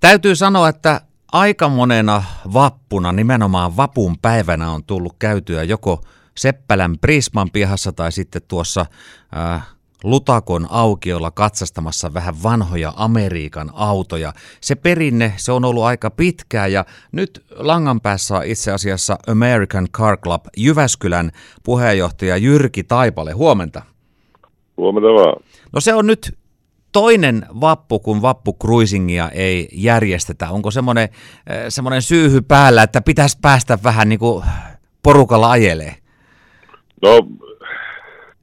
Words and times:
Täytyy 0.00 0.36
sanoa, 0.36 0.68
että 0.68 1.00
aika 1.32 1.68
monena 1.68 2.22
vappuna, 2.52 3.12
nimenomaan 3.12 3.76
vapun 3.76 4.16
päivänä 4.22 4.70
on 4.70 4.84
tullut 4.84 5.16
käytyä 5.18 5.62
joko 5.62 6.00
Seppälän 6.36 6.98
Prisman 6.98 7.50
pihassa 7.50 7.92
tai 7.92 8.12
sitten 8.12 8.42
tuossa 8.48 8.86
äh, 9.36 9.66
Lutakon 10.04 10.66
aukiolla 10.70 11.30
katsastamassa 11.30 12.14
vähän 12.14 12.42
vanhoja 12.42 12.92
Amerikan 12.96 13.70
autoja. 13.74 14.32
Se 14.60 14.74
perinne, 14.74 15.32
se 15.36 15.52
on 15.52 15.64
ollut 15.64 15.84
aika 15.84 16.10
pitkää 16.10 16.66
ja 16.66 16.84
nyt 17.12 17.44
langan 17.56 18.00
päässä 18.00 18.36
on 18.36 18.44
itse 18.44 18.72
asiassa 18.72 19.18
American 19.26 19.88
Car 19.92 20.16
Club 20.16 20.44
Jyväskylän 20.56 21.30
puheenjohtaja 21.62 22.36
Jyrki 22.36 22.84
Taipale. 22.84 23.32
Huomenta. 23.32 23.82
Huomenta 24.76 25.08
vaan. 25.08 25.42
No 25.72 25.80
se 25.80 25.94
on 25.94 26.06
nyt 26.06 26.38
toinen 26.92 27.46
vappu, 27.60 27.98
kun 27.98 28.22
vappu 28.22 28.56
cruisingia 28.62 29.28
ei 29.28 29.68
järjestetä. 29.72 30.50
Onko 30.50 30.70
semmoinen, 30.70 31.08
eh, 31.46 31.64
semmoinen 31.68 32.02
syyhy 32.02 32.40
päällä, 32.40 32.82
että 32.82 33.00
pitäisi 33.00 33.38
päästä 33.42 33.78
vähän 33.84 34.08
niin 34.08 34.18
kuin 34.18 34.44
porukalla 35.02 35.50
ajelee? 35.50 35.94
No 37.02 37.26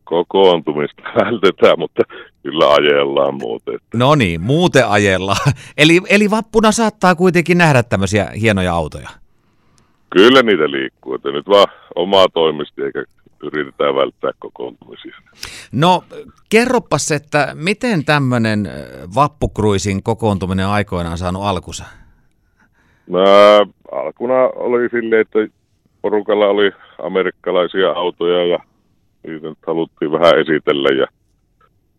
kokoontumista 0.03 1.01
vältetään, 1.25 1.79
mutta 1.79 2.03
kyllä 2.43 2.73
ajellaan 2.73 3.35
muuten. 3.35 3.79
No 3.93 4.15
niin, 4.15 4.41
muuten 4.41 4.87
ajellaan. 4.87 5.53
Eli, 5.77 6.01
eli 6.09 6.29
vappuna 6.29 6.71
saattaa 6.71 7.15
kuitenkin 7.15 7.57
nähdä 7.57 7.83
tämmöisiä 7.83 8.31
hienoja 8.41 8.73
autoja. 8.73 9.09
Kyllä 10.09 10.41
niitä 10.41 10.71
liikkuu, 10.71 11.15
että 11.15 11.31
nyt 11.31 11.49
vaan 11.49 11.67
omaa 11.95 12.25
toimisti 12.33 12.81
eikä 12.81 13.03
yritetään 13.43 13.95
välttää 13.95 14.31
kokoontumisia. 14.39 15.15
No 15.71 16.03
kerropas, 16.49 17.11
että 17.11 17.51
miten 17.53 18.05
tämmöinen 18.05 18.69
vappukruisin 19.15 20.03
kokoontuminen 20.03 20.67
aikoinaan 20.67 21.17
saanut 21.17 21.43
alkunsa? 21.43 21.85
No, 23.07 23.21
alkuna 23.91 24.35
oli 24.55 24.89
silleen, 24.89 25.21
että 25.21 25.39
porukalla 26.01 26.47
oli 26.47 26.71
amerikkalaisia 27.03 27.91
autoja 27.91 28.45
ja 28.45 28.59
niitä 29.23 29.49
nyt 29.49 29.57
haluttiin 29.67 30.11
vähän 30.11 30.39
esitellä 30.39 30.89
ja 30.89 31.07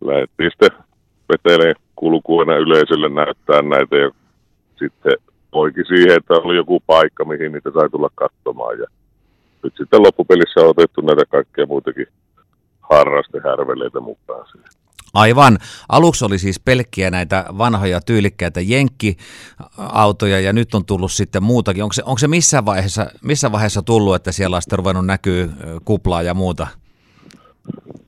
lähdettiin 0.01 0.51
sitten 0.51 0.85
veteleen 1.33 1.75
kulkuena 1.97 2.57
yleisölle 2.57 3.09
näyttää 3.09 3.63
näitä 3.63 3.97
ja 3.97 4.11
sitten 4.79 5.13
poiki 5.51 5.85
siihen, 5.85 6.17
että 6.17 6.35
oli 6.35 6.57
joku 6.57 6.81
paikka, 6.87 7.25
mihin 7.25 7.53
niitä 7.53 7.71
sai 7.75 7.91
tulla 7.91 8.11
katsomaan 8.15 8.79
ja 8.79 8.87
nyt 9.63 9.75
sitten 9.79 10.03
loppupelissä 10.03 10.61
on 10.61 10.69
otettu 10.69 11.01
näitä 11.01 11.23
kaikkea 11.27 11.67
muutakin 11.67 12.07
harrastehärveleitä 12.81 14.01
mukaan 14.01 14.47
siihen. 14.53 14.69
Aivan. 15.15 15.59
Aluksi 15.89 16.25
oli 16.25 16.39
siis 16.39 16.61
pelkkiä 16.61 17.11
näitä 17.11 17.45
vanhoja 17.59 18.01
tyylikkäitä 18.01 18.61
jenkkiautoja 18.61 20.41
ja 20.41 20.53
nyt 20.53 20.75
on 20.75 20.85
tullut 20.85 21.13
sitten 21.13 21.43
muutakin. 21.43 21.83
Onko 21.83 21.93
se, 21.93 22.03
onko 22.05 22.19
se 22.19 22.29
missä, 22.29 22.65
vaiheessa, 22.65 23.07
missä 23.23 23.53
vaiheessa 23.53 23.83
tullut, 23.83 24.15
että 24.15 24.33
siellä 24.33 24.57
on 24.57 24.63
sitten 24.63 24.79
ruvennut 24.79 25.07
näkyy 25.07 25.51
kuplaa 25.85 26.23
ja 26.23 26.35
muuta? 26.35 26.67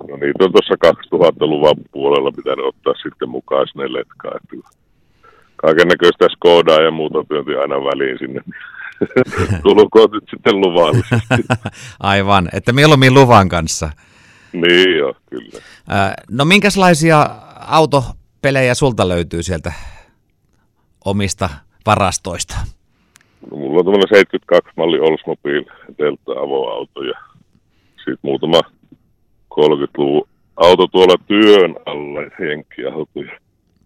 No 0.09 0.17
niitä 0.17 0.45
on 0.45 0.53
tuossa 0.53 0.75
2000-luvun 0.87 1.85
puolella 1.93 2.33
pitänyt 2.33 2.67
ottaa 2.67 2.95
sitten 3.03 3.29
mukaan 3.29 3.67
sinne 3.69 3.93
letkaan. 3.93 4.41
Kaiken 5.63 5.89
näköistä 5.89 6.29
Skodaa 6.29 6.81
ja 6.81 6.91
muuta 6.91 7.25
työnti 7.29 7.55
aina 7.55 7.75
väliin 7.75 8.19
sinne. 8.19 8.41
Tulkoon 9.63 10.11
nyt 10.11 10.25
sitten 10.31 10.61
luvallisesti. 10.61 11.43
Aivan, 12.01 12.49
että 12.53 12.73
mieluummin 12.73 13.15
luvan 13.15 13.49
kanssa. 13.49 13.91
Niin 14.53 14.97
joo, 14.97 15.15
kyllä. 15.31 15.63
no 16.31 16.45
minkälaisia 16.45 17.27
autopelejä 17.69 18.75
sulta 18.75 19.09
löytyy 19.09 19.43
sieltä 19.43 19.73
omista 21.05 21.49
varastoista? 21.87 22.57
No, 23.51 23.57
mulla 23.57 23.79
on 23.79 23.85
tämmöinen 23.85 24.09
72 24.09 24.73
malli 24.77 25.01
Oldsmobile 25.01 25.73
Delta 25.99 26.33
avoauto 26.33 27.03
ja 27.03 27.19
sitten 27.97 28.19
muutama 28.23 28.61
30-luvun 29.55 30.29
auto 30.57 30.87
tuolla 30.87 31.15
työn 31.27 31.77
alla, 31.87 32.21
ja 32.23 32.91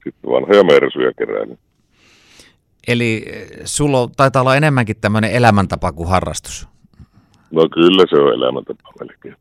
sitten 0.04 0.30
vanhoja 0.30 0.64
mersuja 0.64 1.12
keräilen. 1.18 1.58
Eli 2.88 3.24
eh, 3.26 3.48
sulla 3.64 4.10
taitaa 4.16 4.42
olla 4.42 4.56
enemmänkin 4.56 4.96
tämmöinen 5.00 5.32
elämäntapa 5.32 5.92
kuin 5.92 6.08
harrastus. 6.08 6.68
No 7.50 7.68
kyllä 7.74 8.04
se 8.10 8.16
on 8.16 8.34
elämäntapa 8.34 8.90
melkein. 9.00 9.36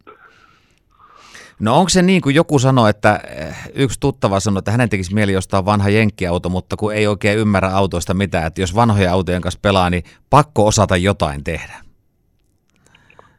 No 1.59 1.77
onko 1.77 1.89
se 1.89 2.01
niin 2.01 2.21
kuin 2.21 2.35
joku 2.35 2.59
sanoi, 2.59 2.89
että 2.89 3.19
eh, 3.37 3.55
yksi 3.75 3.99
tuttava 3.99 4.39
sanoi, 4.39 4.59
että 4.59 4.71
hänen 4.71 4.89
tekisi 4.89 5.13
mieli 5.13 5.37
ostaa 5.37 5.65
vanha 5.65 5.89
jenkkiauto, 5.89 6.49
mutta 6.49 6.75
kun 6.75 6.93
ei 6.93 7.07
oikein 7.07 7.39
ymmärrä 7.39 7.69
autoista 7.69 8.13
mitään, 8.13 8.47
että 8.47 8.61
jos 8.61 8.75
vanhoja 8.75 9.13
autojen 9.13 9.41
kanssa 9.41 9.59
pelaa, 9.61 9.89
niin 9.89 10.03
pakko 10.29 10.67
osata 10.67 10.97
jotain 10.97 11.43
tehdä. 11.43 11.73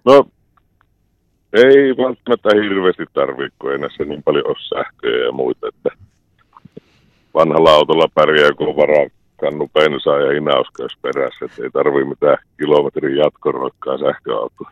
No 0.04 0.26
ei 1.52 1.96
välttämättä 1.96 2.48
hirveästi 2.62 3.04
tarvitse, 3.12 3.56
kun 3.58 3.72
ei 3.72 3.78
näissä 3.78 4.04
niin 4.04 4.22
paljon 4.22 4.46
ole 4.46 4.56
sähköjä 4.58 5.24
ja 5.24 5.32
muita, 5.32 5.68
että 5.68 5.90
vanhalla 7.34 7.70
autolla 7.70 8.08
pärjää, 8.14 8.52
kun 8.52 8.68
on 8.68 8.76
varaa 8.76 9.06
kannu 9.36 9.68
bensaa 9.68 10.18
ja 10.18 10.32
inauskäys 10.32 10.92
perässä, 11.02 11.44
että 11.44 11.62
ei 11.62 11.70
tarvitse 11.70 12.08
mitään 12.08 12.36
kilometrin 12.58 13.16
jatkoroikkaa 13.16 13.98
sähköautoa. 13.98 14.70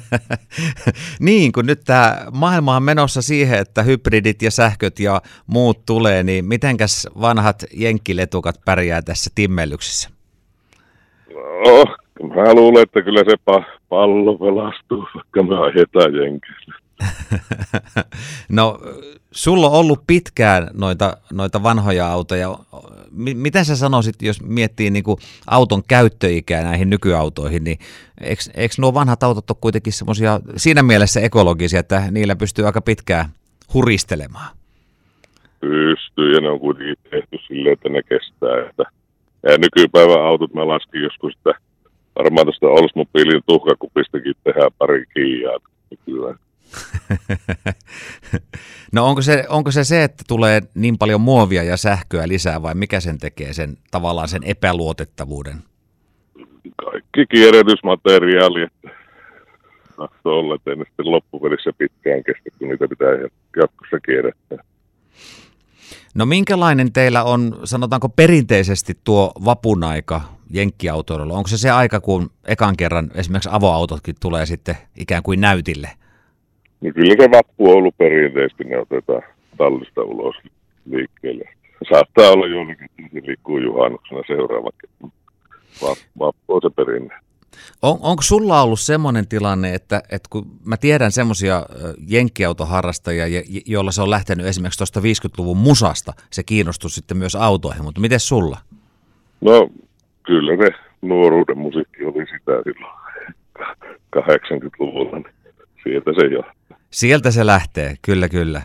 niin, 1.20 1.52
kun 1.52 1.66
nyt 1.66 1.80
tämä 1.84 2.16
maailma 2.32 2.76
on 2.76 2.82
menossa 2.82 3.22
siihen, 3.22 3.58
että 3.58 3.82
hybridit 3.82 4.42
ja 4.42 4.50
sähköt 4.50 5.00
ja 5.00 5.20
muut 5.46 5.86
tulee, 5.86 6.22
niin 6.22 6.44
mitenkäs 6.44 7.08
vanhat 7.20 7.64
jenkkiletukat 7.74 8.56
pärjää 8.64 9.02
tässä 9.02 9.30
timmellyksessä? 9.34 10.10
No, 11.64 11.84
mä 12.34 12.54
luulen, 12.54 12.82
että 12.82 13.02
kyllä 13.02 13.20
se 13.30 13.36
pa- 13.50 13.78
pallo 13.88 14.38
pelastuu, 14.38 15.08
vaikka 15.14 15.42
me 15.42 15.58
ajetaan 15.58 16.14
jenkille. 16.14 16.83
no, 18.48 18.78
sulla 19.30 19.66
on 19.66 19.72
ollut 19.72 20.00
pitkään 20.06 20.70
noita, 20.74 21.16
noita 21.32 21.62
vanhoja 21.62 22.12
autoja. 22.12 22.58
Miten 23.34 23.64
sä 23.64 23.76
sanoisit, 23.76 24.22
jos 24.22 24.42
miettii 24.42 24.90
niin 24.90 25.04
kuin 25.04 25.18
auton 25.46 25.82
käyttöikää 25.88 26.62
näihin 26.62 26.90
nykyautoihin, 26.90 27.64
niin 27.64 27.78
eikö, 28.20 28.42
eikö 28.54 28.74
nuo 28.78 28.94
vanhat 28.94 29.22
autot 29.22 29.50
ole 29.50 29.58
kuitenkin 29.60 29.92
semmoisia 29.92 30.40
siinä 30.56 30.82
mielessä 30.82 31.20
ekologisia, 31.20 31.80
että 31.80 32.02
niillä 32.10 32.36
pystyy 32.36 32.66
aika 32.66 32.80
pitkään 32.80 33.26
huristelemaan? 33.74 34.56
Pystyy, 35.60 36.34
ja 36.34 36.40
ne 36.40 36.48
on 36.48 36.60
kuitenkin 36.60 36.96
tehty 37.10 37.38
silleen, 37.48 37.72
että 37.72 37.88
ne 37.88 38.02
kestää. 38.02 38.68
Että 38.70 38.84
ja 39.42 39.58
nykypäivän 39.58 40.24
autot 40.24 40.54
mä 40.54 40.68
laskin 40.68 41.02
joskus, 41.02 41.32
että 41.32 41.54
varmaan 42.18 42.46
tuosta 42.46 42.66
Oldsmobiilin 42.66 43.42
tuhkakupistakin 43.46 44.34
tehdään 44.44 44.70
pari 44.78 45.04
kiiaa 45.14 45.58
nykyään. 45.90 46.38
No 48.92 49.06
onko 49.06 49.22
se, 49.22 49.44
onko 49.48 49.70
se 49.70 49.84
se, 49.84 50.04
että 50.04 50.24
tulee 50.28 50.62
niin 50.74 50.98
paljon 50.98 51.20
muovia 51.20 51.62
ja 51.62 51.76
sähköä 51.76 52.28
lisää 52.28 52.62
vai 52.62 52.74
mikä 52.74 53.00
sen 53.00 53.18
tekee 53.18 53.52
sen 53.52 53.76
tavallaan 53.90 54.28
sen 54.28 54.42
epäluotettavuuden? 54.42 55.62
Kaikki 56.84 57.26
kierrätysmateriaali, 57.26 58.66
tahtoo 59.96 60.38
olla, 60.38 60.54
että 60.54 60.74
ne 60.74 60.84
sitten 60.84 61.10
loppupelissä 61.10 61.70
pitkään 61.78 62.24
kestä, 62.24 62.50
kun 62.58 62.68
niitä 62.68 62.88
pitää 62.88 63.08
jatkossa 63.56 64.00
kierrättää. 64.06 64.58
No 66.14 66.26
minkälainen 66.26 66.92
teillä 66.92 67.24
on, 67.24 67.60
sanotaanko 67.64 68.08
perinteisesti 68.08 68.98
tuo 69.04 69.32
vapun 69.44 69.84
aika 69.84 70.20
jenkkiautoilulla? 70.50 71.34
Onko 71.34 71.48
se 71.48 71.58
se 71.58 71.70
aika, 71.70 72.00
kun 72.00 72.30
ekan 72.44 72.76
kerran 72.76 73.10
esimerkiksi 73.14 73.48
avoautotkin 73.52 74.14
tulee 74.20 74.46
sitten 74.46 74.76
ikään 74.96 75.22
kuin 75.22 75.40
näytille? 75.40 75.90
Niin 76.84 76.94
kyllä 76.94 77.14
se 77.18 77.30
vappu 77.30 77.70
on 77.70 77.76
ollut 77.76 77.98
perinteisesti, 77.98 78.64
ne 78.64 78.78
otetaan 78.78 79.22
tallista 79.56 80.02
ulos 80.02 80.36
liikkeelle. 80.90 81.48
Saattaa 81.90 82.30
olla 82.30 82.46
se 83.12 83.20
liikkuu 83.26 83.58
juhannuksena 83.58 84.20
seuraava 84.26 84.70
vappu 86.18 86.54
on 86.54 86.60
se 86.62 86.70
perinne. 86.76 87.14
On, 87.82 87.98
onko 88.02 88.22
sulla 88.22 88.62
ollut 88.62 88.80
semmoinen 88.80 89.28
tilanne, 89.28 89.74
että, 89.74 90.02
että 90.12 90.28
kun 90.30 90.46
mä 90.64 90.76
tiedän 90.76 91.12
semmoisia 91.12 91.66
jenkkiautoharrastajia, 92.08 93.24
joilla 93.66 93.92
se 93.92 94.02
on 94.02 94.10
lähtenyt 94.10 94.46
esimerkiksi 94.46 94.78
tuosta 94.78 95.00
50-luvun 95.00 95.56
musasta, 95.56 96.12
se 96.30 96.42
kiinnostus 96.42 96.94
sitten 96.94 97.16
myös 97.16 97.36
autoihin, 97.36 97.84
mutta 97.84 98.00
miten 98.00 98.20
sulla? 98.20 98.58
No 99.40 99.68
kyllä 100.22 100.56
se 100.56 100.70
nuoruuden 101.02 101.58
musiikki 101.58 102.04
oli 102.04 102.26
sitä 102.26 102.62
silloin 102.64 102.94
80-luvulla, 104.16 105.18
niin 105.18 105.34
sieltä 105.82 106.10
se 106.20 106.26
jo. 106.26 106.42
Sieltä 106.94 107.30
se 107.30 107.46
lähtee, 107.46 107.94
kyllä 108.02 108.28
kyllä. 108.28 108.62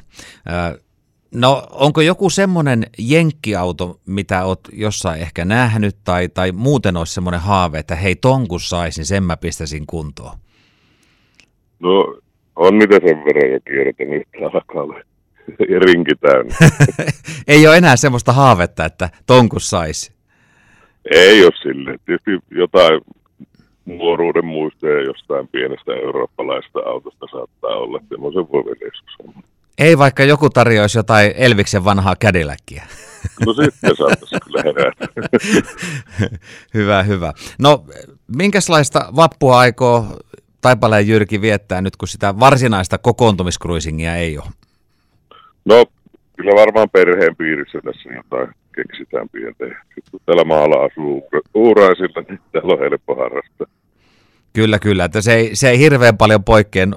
No 1.35 1.67
onko 1.71 2.01
joku 2.01 2.29
semmoinen 2.29 2.85
jenkkiauto, 2.99 3.99
mitä 4.05 4.45
oot 4.45 4.59
jossain 4.73 5.21
ehkä 5.21 5.45
nähnyt 5.45 5.95
tai, 6.03 6.29
tai 6.29 6.51
muuten 6.51 6.97
olisi 6.97 7.13
semmoinen 7.13 7.41
haave, 7.41 7.79
että 7.79 7.95
hei 7.95 8.15
ton 8.15 8.47
kun 8.47 8.59
saisin, 8.59 9.05
sen 9.05 9.23
mä 9.23 9.37
pistäisin 9.37 9.87
kuntoon? 9.87 10.37
No 11.79 12.15
on 12.55 12.75
mitä 12.75 12.95
sen 12.95 13.25
verran 13.25 13.51
jo 13.51 13.59
kierrätänyt, 13.67 14.27
alkaa 14.53 14.83
olla 14.83 14.99
rinki 15.85 16.15
täynnä. 16.15 16.55
Ei 17.47 17.67
ole 17.67 17.77
enää 17.77 17.95
semmoista 17.95 18.33
haavetta, 18.33 18.85
että 18.85 19.09
ton 19.25 19.49
kun 19.49 19.61
saisi. 19.61 20.11
Ei 21.11 21.43
ole 21.43 21.51
silleen. 21.61 21.99
Tietysti 22.05 22.31
jotain 22.51 23.01
nuoruuden 23.85 24.45
muistoja 24.45 25.01
jostain 25.01 25.47
pienestä 25.47 25.91
eurooppalaista 25.93 26.79
autosta 26.79 27.25
saattaa 27.31 27.75
olla. 27.75 27.99
Semmoisen 28.09 28.51
voi 28.51 28.65
vielä 28.65 28.91
joskus 28.93 29.43
Ei 29.77 29.97
vaikka 29.97 30.23
joku 30.23 30.49
tarjoaisi 30.49 30.97
jotain 30.97 31.31
Elviksen 31.35 31.85
vanhaa 31.85 32.15
kädiläkkiä. 32.15 32.83
No 33.45 33.53
sitten 33.53 33.95
saattaisi 33.95 34.35
kyllä 34.45 34.61
herätä. 34.65 35.07
hyvä, 36.73 37.03
hyvä. 37.03 37.33
No, 37.59 37.85
minkälaista 38.35 39.09
vappua 39.15 39.59
aikoo 39.59 40.05
Taipaleen 40.61 41.07
Jyrki 41.07 41.41
viettää 41.41 41.81
nyt, 41.81 41.95
kun 41.95 42.07
sitä 42.07 42.39
varsinaista 42.39 42.97
kokoontumiskruisingia 42.97 44.15
ei 44.15 44.37
ole? 44.37 44.47
No, 45.65 45.85
kyllä 46.39 46.56
varmaan 46.56 46.89
perheen 46.89 47.36
piirissä 47.36 47.80
tässä 47.83 48.09
jotain 48.09 48.47
keksitään 48.75 49.30
pientä. 49.30 49.65
Sitten 49.65 50.12
kun 50.12 50.19
täällä 50.25 50.44
maalla 50.44 50.86
asuu 50.86 51.30
uuraisilla, 51.53 52.24
niin 52.30 52.39
täällä 52.51 52.74
on 52.74 52.80
helppo 52.80 53.15
harrastaa. 53.15 53.68
Kyllä, 54.53 54.80
kyllä. 54.80 55.06
Että 55.06 55.21
se, 55.21 55.33
ei, 55.33 55.56
se 55.56 55.69
ei 55.69 55.80
hirveän 55.80 56.18
paljon 56.18 56.44
poikkea, 56.44 56.88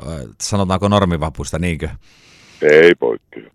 sanotaanko 0.41 0.89
normivapusta, 0.89 1.59
niinkö? 1.59 1.89
Ei 2.63 2.95
poikkea. 2.95 3.51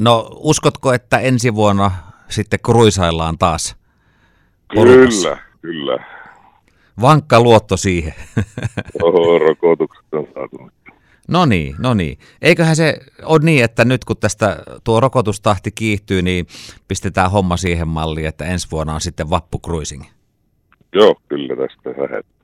No, 0.00 0.30
uskotko, 0.34 0.92
että 0.92 1.18
ensi 1.18 1.54
vuonna 1.54 1.90
sitten 2.28 2.60
kruisaillaan 2.66 3.38
taas? 3.38 3.76
Kyllä, 4.68 5.38
kyllä. 5.62 6.04
Vankka 7.00 7.40
luotto 7.40 7.76
siihen. 7.76 8.14
Oho, 9.02 9.38
rokotukset 9.38 10.04
on 10.12 10.26
saatu. 10.34 10.70
No 11.28 11.46
niin, 11.46 11.74
no 11.78 11.94
niin. 11.94 12.18
Eiköhän 12.42 12.76
se 12.76 12.98
ole 13.22 13.40
niin, 13.42 13.64
että 13.64 13.84
nyt 13.84 14.04
kun 14.04 14.16
tästä 14.16 14.58
tuo 14.84 15.00
rokotustahti 15.00 15.72
kiihtyy, 15.72 16.22
niin 16.22 16.46
pistetään 16.88 17.30
homma 17.30 17.56
siihen 17.56 17.88
malliin, 17.88 18.26
että 18.26 18.44
ensi 18.44 18.68
vuonna 18.70 18.94
on 18.94 19.00
sitten 19.00 19.30
vappu 19.30 19.58
cruising. 19.58 20.04
Joo, 20.92 21.14
kyllä 21.28 21.56
tästä 21.56 21.90
lähdetään. 22.02 22.35